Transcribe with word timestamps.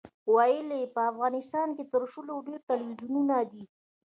ویل 0.33 0.69
یې 0.79 0.91
په 0.93 1.01
افغانستان 1.11 1.67
کې 1.75 1.83
تر 1.91 2.01
شلو 2.11 2.35
ډېر 2.47 2.59
تلویزیونونه 2.69 3.37
دي. 3.51 3.63